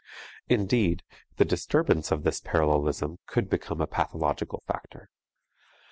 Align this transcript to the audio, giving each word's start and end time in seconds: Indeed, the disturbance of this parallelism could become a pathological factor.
Indeed, 0.49 1.03
the 1.37 1.45
disturbance 1.45 2.11
of 2.11 2.23
this 2.23 2.39
parallelism 2.41 3.19
could 3.27 3.51
become 3.51 3.81
a 3.81 3.85
pathological 3.85 4.63
factor. 4.65 5.11